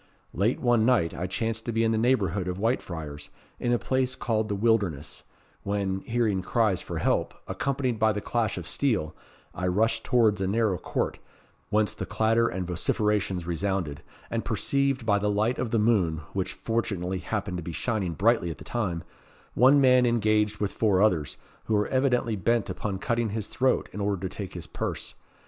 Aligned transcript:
Late 0.33 0.59
one 0.59 0.83
night, 0.83 1.13
I 1.13 1.27
chanced 1.27 1.63
to 1.67 1.71
be 1.71 1.83
in 1.83 1.91
the 1.91 1.97
neighbourhood 1.99 2.47
of 2.47 2.57
Whitefriars, 2.57 3.29
in 3.59 3.71
a 3.71 3.77
place 3.77 4.15
called 4.15 4.49
the 4.49 4.55
Wilderness, 4.55 5.21
when, 5.61 5.99
hearing 5.99 6.41
cries 6.41 6.81
for 6.81 6.97
help, 6.97 7.35
accompanied 7.47 7.99
by 7.99 8.11
the 8.11 8.19
clash 8.19 8.57
of 8.57 8.67
steel, 8.67 9.15
I 9.53 9.67
rushed 9.67 10.03
towards 10.03 10.41
a 10.41 10.47
narrow 10.47 10.79
court, 10.79 11.19
whence 11.69 11.93
the 11.93 12.07
clatter 12.07 12.47
and 12.47 12.65
vociferations 12.65 13.45
resounded, 13.45 14.01
and 14.31 14.43
perceived 14.43 15.05
by 15.05 15.19
the 15.19 15.29
light 15.29 15.59
of 15.59 15.69
the 15.69 15.77
moon, 15.77 16.21
which 16.33 16.53
fortunately 16.53 17.19
happened 17.19 17.57
to 17.57 17.63
be 17.63 17.71
shining 17.71 18.13
brightly 18.13 18.49
at 18.49 18.57
the 18.57 18.63
time, 18.63 19.03
one 19.53 19.79
man 19.79 20.07
engaged 20.07 20.57
with 20.59 20.71
four 20.71 20.99
others, 21.03 21.37
who 21.65 21.75
were 21.75 21.87
evidently 21.89 22.35
bent 22.35 22.71
upon 22.71 22.97
cutting 22.97 23.29
his 23.29 23.45
throat 23.45 23.87
in 23.93 24.01
order 24.01 24.27
to 24.27 24.35
take 24.35 24.55
his 24.55 24.65
purse. 24.65 25.13